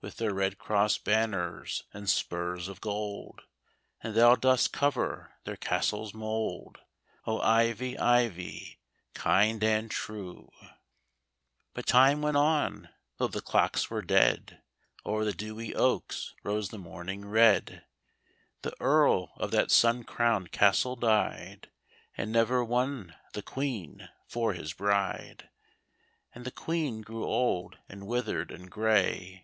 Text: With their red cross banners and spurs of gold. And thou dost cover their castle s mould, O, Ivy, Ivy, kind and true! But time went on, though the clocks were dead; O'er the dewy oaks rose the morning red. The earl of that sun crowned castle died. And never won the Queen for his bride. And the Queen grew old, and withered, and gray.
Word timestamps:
With 0.00 0.18
their 0.18 0.32
red 0.32 0.56
cross 0.56 0.98
banners 0.98 1.82
and 1.92 2.08
spurs 2.08 2.68
of 2.68 2.80
gold. 2.80 3.42
And 4.02 4.14
thou 4.14 4.36
dost 4.36 4.72
cover 4.72 5.34
their 5.44 5.56
castle 5.56 6.06
s 6.06 6.14
mould, 6.14 6.78
O, 7.26 7.40
Ivy, 7.40 7.98
Ivy, 7.98 8.78
kind 9.14 9.62
and 9.64 9.90
true! 9.90 10.50
But 11.74 11.86
time 11.86 12.22
went 12.22 12.36
on, 12.36 12.88
though 13.18 13.26
the 13.26 13.42
clocks 13.42 13.90
were 13.90 14.00
dead; 14.00 14.62
O'er 15.04 15.24
the 15.24 15.34
dewy 15.34 15.74
oaks 15.74 16.32
rose 16.44 16.68
the 16.68 16.78
morning 16.78 17.26
red. 17.28 17.84
The 18.62 18.76
earl 18.80 19.32
of 19.36 19.50
that 19.50 19.70
sun 19.72 20.04
crowned 20.04 20.52
castle 20.52 20.94
died. 20.96 21.68
And 22.16 22.30
never 22.30 22.64
won 22.64 23.14
the 23.32 23.42
Queen 23.42 24.08
for 24.26 24.54
his 24.54 24.72
bride. 24.72 25.50
And 26.32 26.46
the 26.46 26.52
Queen 26.52 27.02
grew 27.02 27.24
old, 27.26 27.76
and 27.88 28.06
withered, 28.06 28.50
and 28.50 28.70
gray. 28.70 29.42